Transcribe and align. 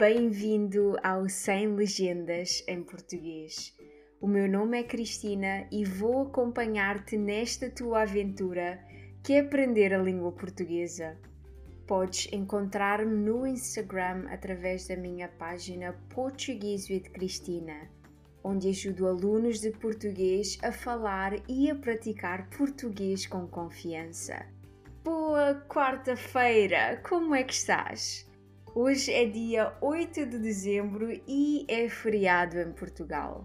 Bem-vindo 0.00 0.96
ao 1.02 1.28
Sem 1.28 1.74
Legendas 1.74 2.64
em 2.66 2.82
Português. 2.82 3.76
O 4.18 4.26
meu 4.26 4.48
nome 4.48 4.80
é 4.80 4.82
Cristina 4.82 5.68
e 5.70 5.84
vou 5.84 6.22
acompanhar-te 6.22 7.18
nesta 7.18 7.68
tua 7.68 8.00
aventura 8.00 8.82
que 9.22 9.34
é 9.34 9.40
aprender 9.40 9.92
a 9.92 9.98
língua 9.98 10.32
portuguesa. 10.32 11.18
Podes 11.86 12.32
encontrar-me 12.32 13.14
no 13.14 13.46
Instagram 13.46 14.24
através 14.30 14.88
da 14.88 14.96
minha 14.96 15.28
página 15.28 15.92
Português 16.08 16.88
with 16.88 17.10
Cristina, 17.12 17.90
onde 18.42 18.70
ajudo 18.70 19.06
alunos 19.06 19.60
de 19.60 19.70
português 19.70 20.56
a 20.62 20.72
falar 20.72 21.34
e 21.46 21.70
a 21.70 21.74
praticar 21.74 22.48
português 22.48 23.26
com 23.26 23.46
confiança. 23.46 24.46
Boa 25.04 25.62
quarta-feira! 25.68 27.02
Como 27.06 27.34
é 27.34 27.44
que 27.44 27.52
estás? 27.52 28.29
Hoje 28.72 29.12
é 29.12 29.26
dia 29.26 29.76
8 29.80 30.26
de 30.26 30.38
dezembro 30.38 31.10
e 31.26 31.66
é 31.68 31.88
feriado 31.88 32.56
em 32.56 32.70
Portugal. 32.70 33.44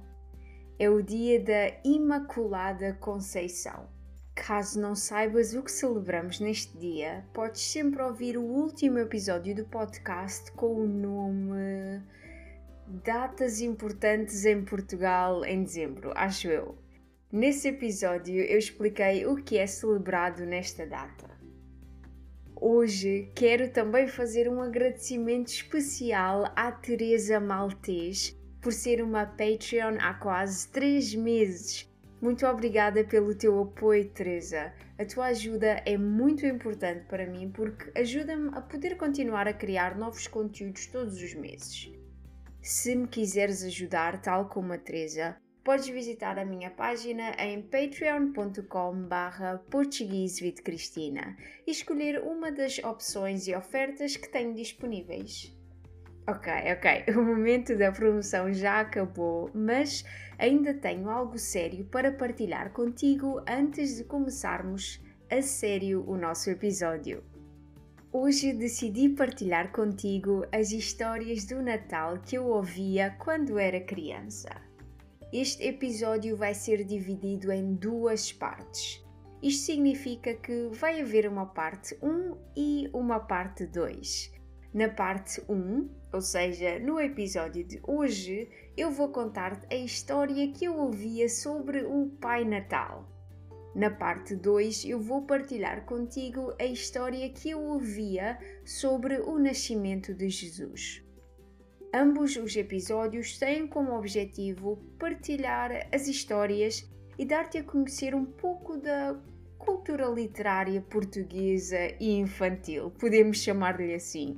É 0.77 0.87
o 0.87 1.01
dia 1.01 1.43
da 1.43 1.75
Imaculada 1.83 2.93
Conceição. 2.93 3.89
Caso 4.35 4.79
não 4.79 4.93
saibas 4.93 5.55
o 5.55 5.63
que 5.63 5.71
celebramos 5.71 6.39
neste 6.39 6.77
dia, 6.77 7.25
podes 7.33 7.61
sempre 7.61 8.03
ouvir 8.03 8.37
o 8.37 8.43
último 8.43 8.99
episódio 8.99 9.55
do 9.55 9.65
podcast 9.65 10.51
com 10.51 10.75
o 10.75 10.87
nome 10.87 12.03
Datas 13.03 13.61
Importantes 13.61 14.45
em 14.45 14.63
Portugal 14.63 15.43
em 15.43 15.63
dezembro, 15.63 16.11
acho 16.15 16.49
eu. 16.49 16.77
Nesse 17.31 17.69
episódio 17.69 18.43
eu 18.43 18.59
expliquei 18.59 19.25
o 19.25 19.37
que 19.37 19.57
é 19.57 19.65
celebrado 19.65 20.45
nesta 20.45 20.85
data. 20.85 21.34
Hoje 22.59 23.29
quero 23.35 23.69
também 23.69 24.07
fazer 24.07 24.47
um 24.49 24.61
agradecimento 24.61 25.47
especial 25.49 26.51
à 26.55 26.71
Teresa 26.71 27.37
Maltês 27.37 28.33
por 28.61 28.71
ser 28.71 29.03
uma 29.03 29.25
Patreon 29.25 29.97
há 29.99 30.13
quase 30.13 30.69
3 30.69 31.15
meses. 31.15 31.91
Muito 32.21 32.45
obrigada 32.47 33.03
pelo 33.03 33.35
teu 33.35 33.61
apoio, 33.61 34.09
Teresa. 34.09 34.73
A 34.97 35.03
tua 35.03 35.25
ajuda 35.25 35.83
é 35.85 35.97
muito 35.97 36.45
importante 36.45 37.05
para 37.07 37.27
mim 37.27 37.51
porque 37.53 37.91
ajuda-me 37.93 38.49
a 38.53 38.61
poder 38.61 38.95
continuar 38.95 39.49
a 39.49 39.53
criar 39.53 39.97
novos 39.97 40.25
conteúdos 40.25 40.87
todos 40.87 41.21
os 41.21 41.35
meses. 41.35 41.91
Se 42.61 42.95
me 42.95 43.05
quiseres 43.05 43.63
ajudar, 43.63 44.21
tal 44.21 44.47
como 44.47 44.71
a 44.71 44.77
Teresa, 44.77 45.35
podes 45.65 45.87
visitar 45.87 46.37
a 46.37 46.45
minha 46.45 46.69
página 46.69 47.31
em 47.39 47.59
patreon.com 47.59 49.07
barra 49.07 49.59
e 51.65 51.71
escolher 51.71 52.21
uma 52.21 52.51
das 52.51 52.77
opções 52.77 53.47
e 53.47 53.55
ofertas 53.55 54.15
que 54.15 54.29
tenho 54.29 54.53
disponíveis. 54.53 55.51
Ok, 56.27 56.53
ok, 56.71 57.05
o 57.17 57.23
momento 57.23 57.75
da 57.75 57.91
promoção 57.91 58.53
já 58.53 58.79
acabou, 58.79 59.49
mas 59.55 60.05
ainda 60.37 60.71
tenho 60.71 61.09
algo 61.09 61.39
sério 61.39 61.83
para 61.85 62.11
partilhar 62.11 62.71
contigo 62.71 63.41
antes 63.47 63.97
de 63.97 64.03
começarmos 64.03 65.03
a 65.31 65.41
sério 65.41 66.07
o 66.07 66.15
nosso 66.15 66.51
episódio. 66.51 67.23
Hoje 68.13 68.53
decidi 68.53 69.09
partilhar 69.09 69.71
contigo 69.71 70.45
as 70.51 70.71
histórias 70.71 71.43
do 71.43 71.59
Natal 71.59 72.19
que 72.19 72.37
eu 72.37 72.45
ouvia 72.45 73.15
quando 73.19 73.57
era 73.57 73.81
criança. 73.81 74.63
Este 75.33 75.67
episódio 75.67 76.37
vai 76.37 76.53
ser 76.53 76.83
dividido 76.83 77.51
em 77.51 77.73
duas 77.73 78.31
partes. 78.31 79.03
Isto 79.41 79.65
significa 79.65 80.33
que 80.35 80.69
vai 80.71 81.01
haver 81.01 81.27
uma 81.27 81.47
parte 81.47 81.97
1 82.01 82.37
e 82.55 82.89
uma 82.93 83.19
parte 83.19 83.65
2. 83.65 84.31
Na 84.73 84.89
parte 84.89 85.41
1, 85.49 85.89
ou 86.13 86.21
seja, 86.21 86.79
no 86.79 86.99
episódio 86.99 87.63
de 87.63 87.81
hoje, 87.83 88.49
eu 88.77 88.91
vou 88.91 89.09
contar-te 89.09 89.73
a 89.73 89.77
história 89.77 90.51
que 90.51 90.65
eu 90.65 90.77
ouvia 90.77 91.27
sobre 91.27 91.83
o 91.83 92.09
Pai 92.21 92.45
Natal. 92.45 93.09
Na 93.75 93.89
parte 93.89 94.35
2, 94.35 94.85
eu 94.85 95.01
vou 95.01 95.23
partilhar 95.23 95.85
contigo 95.85 96.53
a 96.59 96.65
história 96.65 97.29
que 97.29 97.49
eu 97.49 97.61
ouvia 97.61 98.37
sobre 98.63 99.19
o 99.19 99.37
nascimento 99.37 100.13
de 100.13 100.29
Jesus. 100.29 101.04
Ambos 101.97 102.35
os 102.35 102.53
episódios 102.57 103.37
têm 103.37 103.65
como 103.65 103.97
objetivo 103.97 104.75
partilhar 104.99 105.87
as 105.93 106.09
histórias 106.09 106.85
e 107.17 107.23
dar-te 107.23 107.59
a 107.59 107.63
conhecer 107.63 108.13
um 108.13 108.25
pouco 108.25 108.75
da 108.75 109.17
cultura 109.57 110.05
literária 110.07 110.81
portuguesa 110.81 111.95
e 111.97 112.11
infantil, 112.17 112.91
podemos 112.99 113.37
chamar-lhe 113.37 113.93
assim. 113.93 114.37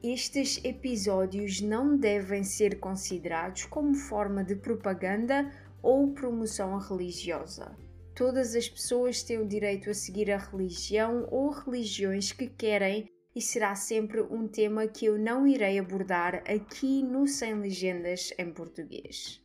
Estes 0.00 0.64
episódios 0.64 1.60
não 1.60 1.96
devem 1.96 2.44
ser 2.44 2.78
considerados 2.78 3.64
como 3.64 3.92
forma 3.92 4.44
de 4.44 4.54
propaganda 4.54 5.50
ou 5.82 6.12
promoção 6.12 6.78
religiosa. 6.78 7.76
Todas 8.14 8.54
as 8.54 8.68
pessoas 8.68 9.24
têm 9.24 9.38
o 9.38 9.48
direito 9.48 9.90
a 9.90 9.94
seguir 9.94 10.30
a 10.30 10.38
religião 10.38 11.26
ou 11.32 11.50
religiões 11.50 12.30
que 12.30 12.46
querem 12.46 13.10
e 13.36 13.42
será 13.42 13.74
sempre 13.74 14.22
um 14.22 14.48
tema 14.48 14.88
que 14.88 15.04
eu 15.04 15.18
não 15.18 15.46
irei 15.46 15.78
abordar 15.78 16.36
aqui 16.50 17.02
no 17.02 17.28
Sem 17.28 17.52
Legendas 17.52 18.32
em 18.38 18.50
português. 18.50 19.44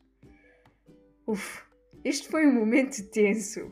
Uf, 1.28 1.62
este 2.02 2.30
foi 2.30 2.48
um 2.48 2.54
momento 2.54 3.04
tenso. 3.12 3.70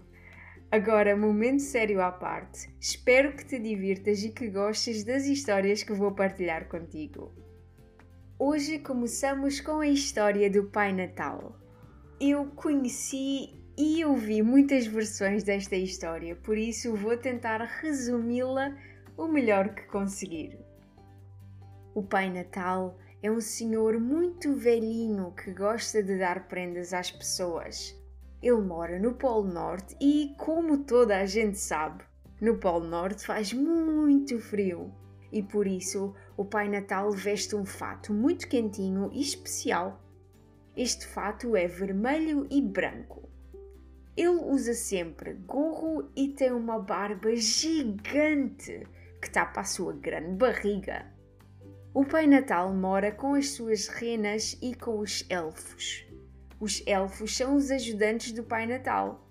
Agora, 0.69 1.15
momento 1.15 1.61
sério 1.61 2.01
à 2.01 2.11
parte. 2.11 2.69
Espero 2.81 3.33
que 3.33 3.45
te 3.45 3.57
divirtas 3.57 4.21
e 4.21 4.29
que 4.29 4.49
gostes 4.49 5.05
das 5.05 5.25
histórias 5.25 5.83
que 5.83 5.93
vou 5.93 6.11
partilhar 6.11 6.67
contigo. 6.67 7.33
Hoje 8.37 8.77
começamos 8.77 9.61
com 9.61 9.79
a 9.79 9.87
história 9.87 10.49
do 10.49 10.65
Pai 10.65 10.91
Natal. 10.91 11.57
Eu 12.19 12.47
conheci 12.47 13.57
e 13.77 14.03
ouvi 14.03 14.43
muitas 14.43 14.85
versões 14.85 15.45
desta 15.45 15.77
história, 15.77 16.35
por 16.35 16.57
isso 16.57 16.93
vou 16.93 17.15
tentar 17.15 17.61
resumi-la 17.61 18.75
o 19.19 19.27
melhor 19.27 19.75
que 19.75 19.81
conseguir. 19.87 20.57
O 21.93 22.01
Pai 22.01 22.29
Natal 22.29 22.97
é 23.21 23.29
um 23.29 23.41
senhor 23.41 23.99
muito 23.99 24.55
velhinho 24.55 25.33
que 25.33 25.51
gosta 25.51 26.01
de 26.01 26.17
dar 26.17 26.47
prendas 26.47 26.93
às 26.93 27.11
pessoas. 27.11 27.93
Ele 28.41 28.61
mora 28.61 28.97
no 28.97 29.13
Polo 29.13 29.51
Norte 29.51 29.93
e, 29.99 30.33
como 30.37 30.85
toda 30.85 31.17
a 31.17 31.25
gente 31.25 31.57
sabe, 31.57 32.01
no 32.39 32.59
Polo 32.59 32.85
Norte 32.85 33.25
faz 33.25 33.51
muito 33.51 34.39
frio 34.39 34.89
e 35.33 35.43
por 35.43 35.67
isso 35.67 36.15
o 36.37 36.45
Pai 36.45 36.69
Natal 36.69 37.11
veste 37.11 37.57
um 37.57 37.65
fato 37.65 38.13
muito 38.13 38.47
quentinho 38.47 39.09
e 39.11 39.19
especial. 39.19 40.01
Este 40.77 41.05
fato 41.05 41.57
é 41.57 41.67
vermelho 41.67 42.47
e 42.49 42.61
branco. 42.61 43.27
Ele 44.15 44.29
usa 44.29 44.73
sempre 44.73 45.33
gorro 45.33 46.09
e 46.15 46.29
tem 46.29 46.53
uma 46.53 46.79
barba 46.79 47.35
gigante 47.35 48.87
que 49.21 49.29
tapa 49.29 49.61
a 49.61 49.63
sua 49.63 49.93
grande 49.93 50.35
barriga. 50.35 51.05
O 51.93 52.05
Pai 52.05 52.27
Natal 52.27 52.73
mora 52.73 53.11
com 53.11 53.33
as 53.33 53.49
suas 53.49 53.87
renas 53.87 54.57
e 54.61 54.75
com 54.75 54.99
os 54.99 55.25
elfos. 55.29 56.05
Os 56.59 56.83
elfos 56.85 57.35
são 57.35 57.55
os 57.55 57.71
ajudantes 57.71 58.31
do 58.31 58.43
Pai 58.43 58.67
Natal. 58.67 59.27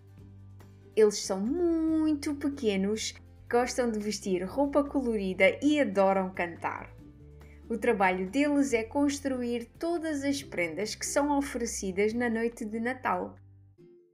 Eles 0.96 1.18
são 1.18 1.40
muito 1.40 2.34
pequenos, 2.34 3.14
gostam 3.50 3.90
de 3.90 3.98
vestir 3.98 4.42
roupa 4.42 4.82
colorida 4.82 5.58
e 5.62 5.80
adoram 5.80 6.34
cantar. 6.34 6.92
O 7.70 7.76
trabalho 7.76 8.30
deles 8.30 8.72
é 8.72 8.82
construir 8.82 9.66
todas 9.78 10.24
as 10.24 10.42
prendas 10.42 10.94
que 10.94 11.04
são 11.04 11.36
oferecidas 11.36 12.12
na 12.14 12.28
noite 12.28 12.64
de 12.64 12.80
Natal. 12.80 13.36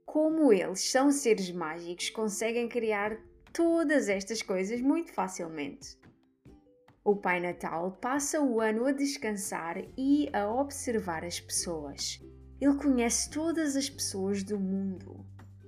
Como 0.05 0.51
eles 0.51 0.91
são 0.91 1.09
seres 1.09 1.51
mágicos, 1.51 2.09
conseguem 2.09 2.67
criar 2.67 3.17
todas 3.55 4.09
estas 4.09 4.41
coisas 4.41 4.81
muito 4.81 5.13
facilmente. 5.13 5.97
O 7.05 7.15
Pai 7.15 7.39
Natal 7.39 7.97
passa 8.01 8.41
o 8.41 8.59
ano 8.59 8.85
a 8.85 8.91
descansar 8.91 9.77
e 9.97 10.29
a 10.33 10.45
observar 10.51 11.23
as 11.23 11.39
pessoas. 11.39 12.21
Ele 12.59 12.75
conhece 12.75 13.29
todas 13.29 13.77
as 13.77 13.89
pessoas 13.89 14.43
do 14.43 14.59
mundo. 14.59 15.25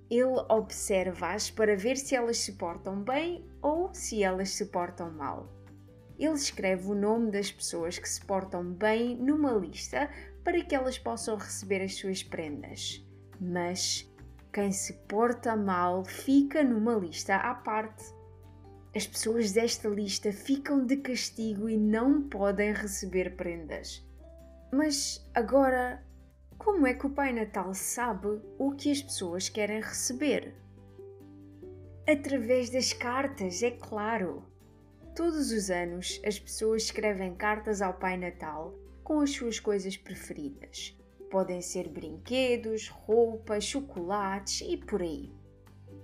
Ele 0.10 0.44
observa-as 0.50 1.50
para 1.50 1.78
ver 1.78 1.96
se 1.96 2.14
elas 2.14 2.40
se 2.40 2.54
portam 2.54 3.02
bem 3.02 3.48
ou 3.62 3.94
se 3.94 4.22
elas 4.22 4.50
se 4.50 4.66
portam 4.66 5.10
mal. 5.10 5.48
Ele 6.20 6.34
escreve 6.34 6.88
o 6.90 6.96
nome 6.96 7.32
das 7.32 7.52
pessoas 7.52 7.98
que 7.98 8.10
se 8.10 8.20
portam 8.26 8.74
bem 8.74 9.16
numa 9.16 9.54
lista 9.54 10.10
para 10.44 10.62
que 10.62 10.76
elas 10.76 10.98
possam 10.98 11.38
receber 11.38 11.82
as 11.82 11.96
suas 11.96 12.22
prendas. 12.22 13.06
Mas 13.40 14.12
quem 14.52 14.72
se 14.72 14.94
porta 15.08 15.56
mal 15.56 16.04
fica 16.04 16.64
numa 16.64 16.96
lista 16.96 17.36
à 17.36 17.54
parte. 17.54 18.04
As 18.96 19.06
pessoas 19.06 19.52
desta 19.52 19.88
lista 19.88 20.32
ficam 20.32 20.86
de 20.86 20.98
castigo 20.98 21.70
e 21.70 21.78
não 21.78 22.28
podem 22.28 22.74
receber 22.74 23.36
prendas. 23.36 24.04
Mas 24.72 25.24
agora, 25.34 26.04
como 26.58 26.88
é 26.88 26.94
que 26.94 27.06
o 27.06 27.10
Pai 27.10 27.32
Natal 27.32 27.74
sabe 27.74 28.42
o 28.58 28.72
que 28.72 28.92
as 28.92 29.02
pessoas 29.02 29.48
querem 29.48 29.80
receber? 29.80 30.56
Através 32.08 32.70
das 32.70 32.94
cartas, 32.94 33.62
é 33.62 33.72
claro. 33.72 34.44
Todos 35.16 35.52
os 35.52 35.70
anos, 35.70 36.22
as 36.26 36.40
pessoas 36.40 36.84
escrevem 36.84 37.36
cartas 37.36 37.82
ao 37.82 37.94
Pai 37.94 38.18
Natal 38.18 38.74
com 39.04 39.20
as 39.20 39.32
suas 39.32 39.60
coisas 39.60 39.96
preferidas. 39.96 40.98
Podem 41.30 41.62
ser 41.62 41.90
brinquedos, 41.90 42.88
roupas, 42.88 43.64
chocolates 43.64 44.62
e 44.62 44.78
por 44.78 45.02
aí. 45.02 45.32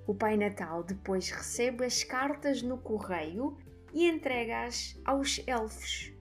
O 0.06 0.14
Pai 0.14 0.36
Natal 0.36 0.84
depois 0.84 1.30
recebe 1.30 1.86
as 1.86 2.04
cartas 2.04 2.62
no 2.62 2.78
correio 2.78 3.58
e 3.94 4.10
entrega-as 4.10 5.00
aos 5.06 5.42
elfos. 5.48 6.12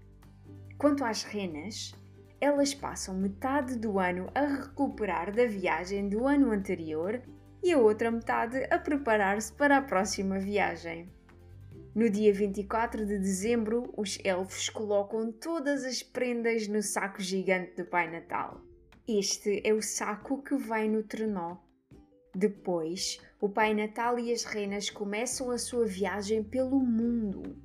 Quanto 0.78 1.04
às 1.04 1.24
renas, 1.24 1.92
elas 2.40 2.74
passam 2.74 3.16
metade 3.16 3.76
do 3.76 3.98
ano 3.98 4.28
a 4.34 4.44
recuperar 4.44 5.34
da 5.34 5.46
viagem 5.46 6.08
do 6.08 6.26
ano 6.26 6.50
anterior 6.50 7.20
e 7.62 7.72
a 7.72 7.78
outra 7.78 8.10
metade 8.10 8.66
a 8.70 8.78
preparar-se 8.78 9.52
para 9.52 9.78
a 9.78 9.82
próxima 9.82 10.38
viagem. 10.38 11.08
No 11.94 12.08
dia 12.08 12.32
24 12.32 13.04
de 13.04 13.18
dezembro, 13.18 13.92
os 13.96 14.18
elfos 14.24 14.68
colocam 14.68 15.30
todas 15.30 15.84
as 15.84 16.02
prendas 16.02 16.66
no 16.66 16.82
saco 16.82 17.20
gigante 17.20 17.76
do 17.76 17.84
Pai 17.84 18.10
Natal. 18.10 18.60
Este 19.06 19.60
é 19.64 19.74
o 19.74 19.82
saco 19.82 20.40
que 20.44 20.54
vai 20.54 20.88
no 20.88 21.02
trenó. 21.02 21.56
Depois, 22.32 23.20
o 23.40 23.48
Pai 23.48 23.74
Natal 23.74 24.16
e 24.16 24.32
as 24.32 24.44
renas 24.44 24.90
começam 24.90 25.50
a 25.50 25.58
sua 25.58 25.84
viagem 25.84 26.44
pelo 26.44 26.78
mundo. 26.78 27.56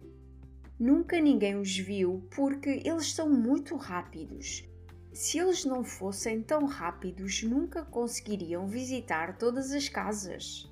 Nunca 0.80 1.19
ninguém 1.19 1.56
os 1.56 1.78
viu 1.78 2.28
porque 2.36 2.81
eles 2.84 3.13
são 3.13 3.30
muito 3.30 3.75
rápidos. 3.75 4.68
Se 5.13 5.38
eles 5.38 5.63
não 5.63 5.84
fossem 5.84 6.42
tão 6.42 6.66
rápidos, 6.66 7.44
nunca 7.44 7.84
conseguiriam 7.86 8.68
visitar 8.68 9.38
todas 9.38 9.72
as 9.72 9.88
casas. 9.88 10.68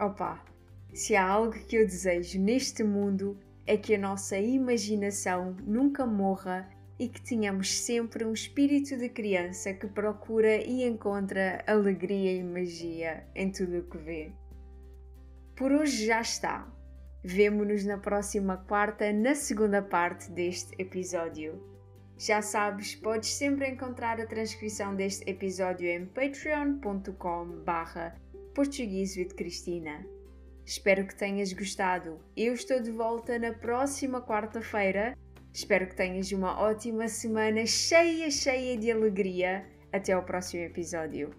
Opa! 0.00 0.42
Se 0.94 1.14
há 1.14 1.28
algo 1.28 1.52
que 1.52 1.76
eu 1.76 1.86
desejo 1.86 2.40
neste 2.40 2.82
mundo 2.82 3.38
é 3.66 3.76
que 3.76 3.94
a 3.94 3.98
nossa 3.98 4.38
imaginação 4.38 5.54
nunca 5.66 6.06
morra 6.06 6.66
e 6.98 7.08
que 7.08 7.20
tenhamos 7.22 7.80
sempre 7.80 8.24
um 8.24 8.32
espírito 8.32 8.96
de 8.96 9.08
criança 9.08 9.72
que 9.72 9.86
procura 9.86 10.56
e 10.56 10.84
encontra 10.84 11.62
alegria 11.66 12.32
e 12.32 12.42
magia 12.42 13.24
em 13.34 13.50
tudo 13.50 13.78
o 13.78 13.88
que 13.88 13.98
vê. 13.98 14.32
Por 15.56 15.72
hoje 15.72 16.06
já 16.06 16.20
está. 16.20 16.70
Vemo-nos 17.22 17.84
na 17.84 17.98
próxima 17.98 18.56
quarta, 18.56 19.12
na 19.12 19.34
segunda 19.34 19.82
parte 19.82 20.30
deste 20.30 20.74
episódio. 20.80 21.60
Já 22.16 22.42
sabes, 22.42 22.94
podes 22.94 23.28
sempre 23.30 23.68
encontrar 23.68 24.20
a 24.20 24.26
transcrição 24.26 24.94
deste 24.94 25.28
episódio 25.30 25.88
em 25.88 26.06
patreon.com 26.06 27.62
barra 27.64 28.16
Cristina. 29.36 30.04
Espero 30.64 31.06
que 31.06 31.14
tenhas 31.14 31.52
gostado. 31.52 32.18
Eu 32.36 32.52
estou 32.52 32.80
de 32.80 32.90
volta 32.90 33.38
na 33.38 33.54
próxima 33.54 34.20
quarta-feira. 34.20 35.16
Espero 35.58 35.88
que 35.88 35.96
tenhas 35.96 36.30
uma 36.30 36.60
ótima 36.60 37.08
semana 37.08 37.66
cheia, 37.66 38.30
cheia 38.30 38.78
de 38.78 38.92
alegria. 38.92 39.66
Até 39.92 40.12
ao 40.12 40.22
próximo 40.22 40.62
episódio. 40.62 41.34